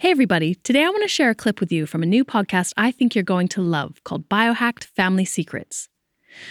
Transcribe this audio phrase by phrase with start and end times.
[0.00, 0.54] Hey, everybody.
[0.54, 3.16] Today I want to share a clip with you from a new podcast I think
[3.16, 5.88] you're going to love called Biohacked Family Secrets.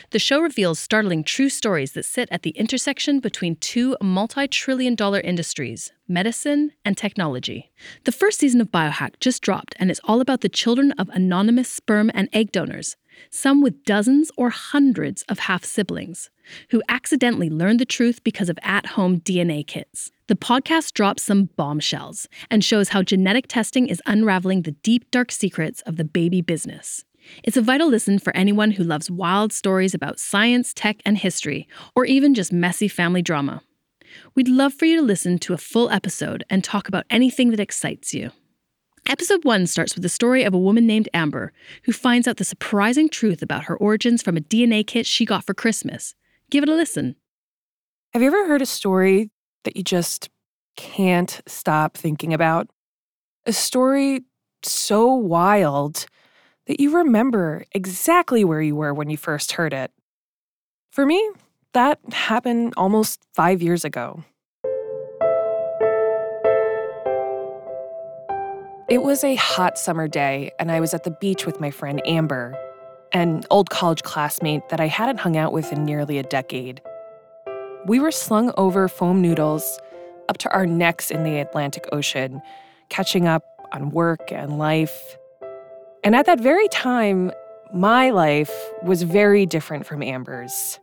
[0.10, 4.96] The show reveals startling true stories that sit at the intersection between two multi trillion
[4.96, 7.72] dollar industries medicine and technology.
[8.04, 11.70] The first season of Biohack just dropped, and it's all about the children of anonymous
[11.70, 12.98] sperm and egg donors,
[13.30, 16.30] some with dozens or hundreds of half siblings,
[16.70, 20.12] who accidentally learned the truth because of at home DNA kits.
[20.28, 25.32] The podcast drops some bombshells and shows how genetic testing is unraveling the deep, dark
[25.32, 27.06] secrets of the baby business.
[27.44, 31.68] It's a vital listen for anyone who loves wild stories about science, tech, and history,
[31.96, 33.62] or even just messy family drama.
[34.36, 37.60] We'd love for you to listen to a full episode and talk about anything that
[37.60, 38.32] excites you.
[39.10, 41.54] Episode 1 starts with the story of a woman named Amber
[41.84, 45.46] who finds out the surprising truth about her origins from a DNA kit she got
[45.46, 46.14] for Christmas.
[46.50, 47.16] Give it a listen.
[48.14, 49.32] Have you ever heard a story
[49.64, 50.30] that you just
[50.78, 52.70] can't stop thinking about.
[53.46, 54.24] A story
[54.64, 56.06] so wild
[56.68, 59.92] that you remember exactly where you were when you first heard it.
[60.92, 61.32] For me,
[61.74, 64.24] that happened almost five years ago.
[68.90, 72.02] It was a hot summer day, and I was at the beach with my friend
[72.06, 72.56] Amber,
[73.14, 76.82] an old college classmate that I hadn't hung out with in nearly a decade.
[77.86, 79.80] We were slung over foam noodles
[80.30, 82.42] up to our necks in the Atlantic Ocean,
[82.90, 85.18] catching up on work and life.
[86.04, 87.32] And at that very time,
[87.74, 88.52] my life
[88.84, 90.80] was very different from Amber's.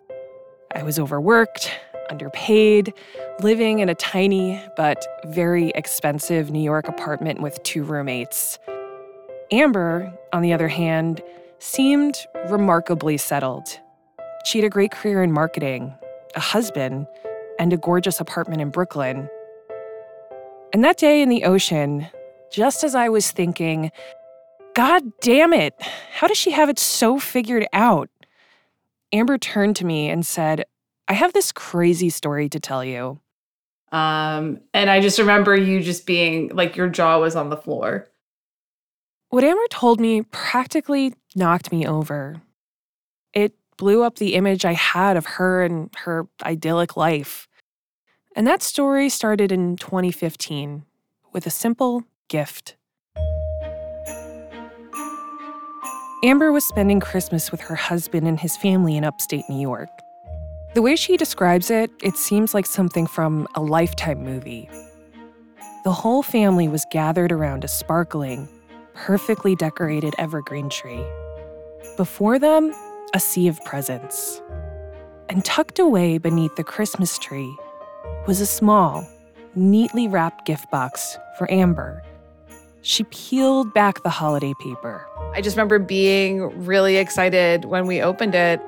[0.74, 1.70] I was overworked,
[2.10, 2.92] underpaid,
[3.40, 8.58] living in a tiny but very expensive New York apartment with two roommates.
[9.50, 11.22] Amber, on the other hand,
[11.58, 12.16] seemed
[12.48, 13.80] remarkably settled.
[14.44, 15.94] She had a great career in marketing,
[16.34, 17.06] a husband,
[17.58, 19.28] and a gorgeous apartment in Brooklyn.
[20.72, 22.08] And that day in the ocean,
[22.52, 23.90] just as I was thinking,
[24.74, 25.74] God damn it,
[26.12, 28.10] how does she have it so figured out?
[29.12, 30.64] Amber turned to me and said,
[31.06, 33.20] I have this crazy story to tell you.
[33.92, 38.08] Um, and I just remember you just being like your jaw was on the floor.
[39.34, 42.40] What Amber told me practically knocked me over.
[43.32, 47.48] It blew up the image I had of her and her idyllic life.
[48.36, 50.84] And that story started in 2015
[51.32, 52.76] with a simple gift.
[56.22, 59.90] Amber was spending Christmas with her husband and his family in upstate New York.
[60.74, 64.70] The way she describes it, it seems like something from a lifetime movie.
[65.82, 68.48] The whole family was gathered around a sparkling,
[68.94, 71.04] perfectly decorated evergreen tree.
[71.96, 72.72] Before them,
[73.14, 74.40] a sea of presents.
[75.28, 77.54] And tucked away beneath the Christmas tree
[78.26, 79.08] was a small,
[79.54, 82.02] neatly wrapped gift box for Amber.
[82.82, 85.06] She peeled back the holiday paper.
[85.34, 88.60] I just remember being really excited when we opened it.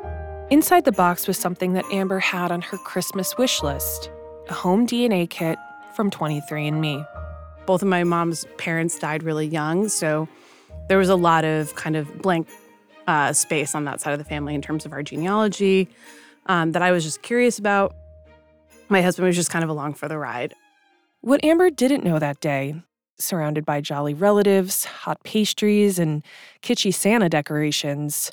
[0.51, 4.11] Inside the box was something that Amber had on her Christmas wish list
[4.49, 5.59] a home DNA kit
[5.95, 7.05] from 23andMe.
[7.67, 10.29] Both of my mom's parents died really young, so
[10.89, 12.49] there was a lot of kind of blank
[13.07, 15.89] uh, space on that side of the family in terms of our genealogy
[16.47, 17.95] um, that I was just curious about.
[18.89, 20.55] My husband was just kind of along for the ride.
[21.21, 22.77] What Amber didn't know that day,
[23.19, 26.25] surrounded by jolly relatives, hot pastries, and
[26.63, 28.31] kitschy Santa decorations,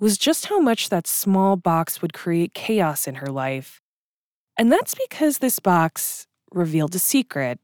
[0.00, 3.80] was just how much that small box would create chaos in her life.
[4.58, 7.60] And that's because this box revealed a secret.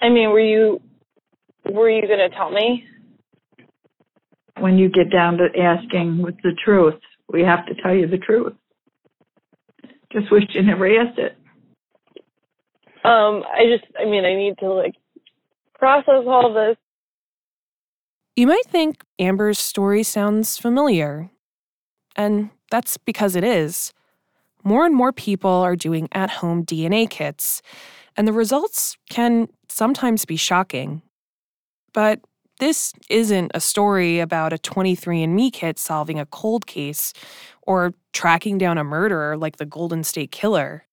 [0.00, 0.80] I mean, were you
[1.64, 2.84] were you going to tell me?
[4.58, 7.00] When you get down to asking with the truth,
[7.32, 8.54] we have to tell you the truth.
[10.12, 11.36] Just wish you never asked it.
[13.04, 14.94] Um, I just, I mean, I need to like
[15.74, 16.76] process all this.
[18.34, 21.30] You might think Amber's story sounds familiar.
[22.16, 23.92] And that's because it is.
[24.64, 27.62] More and more people are doing at home DNA kits,
[28.16, 31.02] and the results can sometimes be shocking.
[31.92, 32.20] But
[32.58, 37.12] this isn't a story about a 23andMe kit solving a cold case
[37.62, 40.84] or tracking down a murderer like the Golden State Killer.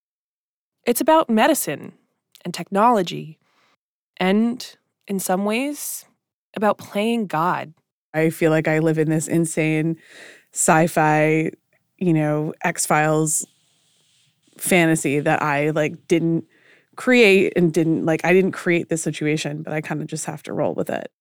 [0.85, 1.94] It's about medicine
[2.44, 3.39] and technology,
[4.17, 4.75] and
[5.07, 6.06] in some ways,
[6.56, 7.73] about playing God.
[8.13, 9.97] I feel like I live in this insane
[10.53, 11.51] sci fi,
[11.97, 13.45] you know, X Files
[14.57, 16.45] fantasy that I like didn't
[16.95, 20.43] create and didn't like, I didn't create this situation, but I kind of just have
[20.43, 21.11] to roll with it.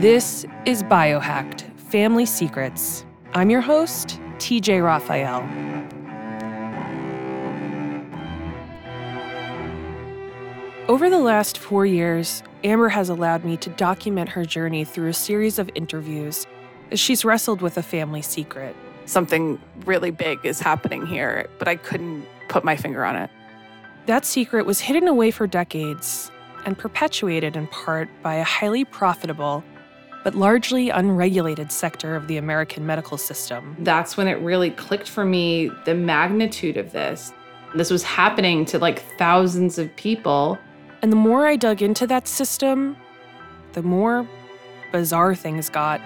[0.00, 3.04] This is Biohacked Family Secrets.
[3.34, 5.42] I'm your host, TJ Raphael.
[10.88, 15.14] Over the last four years, Amber has allowed me to document her journey through a
[15.14, 16.46] series of interviews
[16.90, 18.74] as she's wrestled with a family secret.
[19.06, 23.30] Something really big is happening here, but I couldn't put my finger on it.
[24.06, 26.30] That secret was hidden away for decades
[26.64, 29.64] and perpetuated in part by a highly profitable
[30.24, 33.76] but largely unregulated sector of the American medical system.
[33.80, 37.32] That's when it really clicked for me the magnitude of this.
[37.74, 40.58] This was happening to like thousands of people.
[41.00, 42.96] And the more I dug into that system,
[43.72, 44.28] the more
[44.92, 46.00] bizarre things got.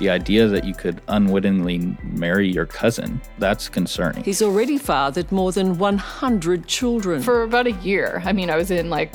[0.00, 4.24] The idea that you could unwittingly marry your cousin, that's concerning.
[4.24, 7.20] He's already fathered more than 100 children.
[7.22, 9.14] For about a year, I mean, I was in like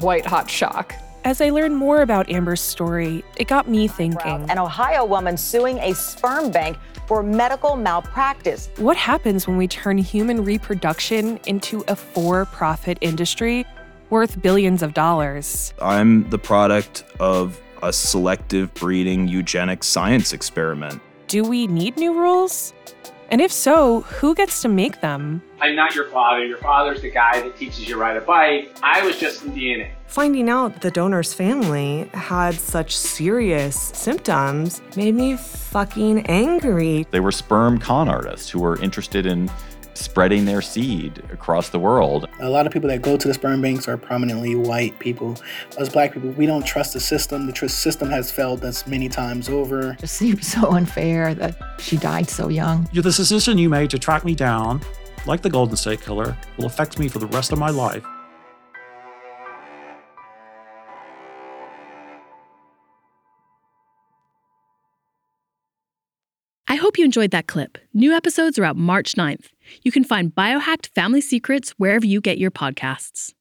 [0.00, 0.92] white hot shock.
[1.24, 5.78] As I learned more about Amber's story, it got me thinking An Ohio woman suing
[5.78, 6.76] a sperm bank
[7.06, 8.70] for medical malpractice.
[8.78, 13.64] what happens when we turn human reproduction into a for profit industry
[14.10, 15.72] worth billions of dollars?
[15.80, 21.00] I'm the product of a selective breeding eugenic science experiment.
[21.28, 22.72] Do we need new rules?
[23.30, 25.42] And if so, who gets to make them?
[25.60, 26.44] I'm not your father.
[26.44, 28.76] Your father's the guy that teaches you to ride a bike.
[28.82, 29.90] I was just the DNA.
[30.06, 37.06] Finding out the donor's family had such serious symptoms made me fucking angry.
[37.10, 39.50] They were sperm con artists who were interested in
[39.94, 42.28] spreading their seed across the world.
[42.40, 45.36] A lot of people that go to the sperm banks are prominently white people.
[45.78, 47.46] Us black people, we don't trust the system.
[47.46, 49.96] The tr- system has failed us many times over.
[50.02, 52.88] It seems so unfair that she died so young.
[52.92, 54.80] The decision you made to track me down,
[55.26, 58.04] like the Golden State Killer, will affect me for the rest of my life.
[66.84, 67.78] Hope you enjoyed that clip.
[67.94, 69.46] New episodes are out March 9th.
[69.84, 73.32] You can find Biohacked Family Secrets wherever you get your podcasts.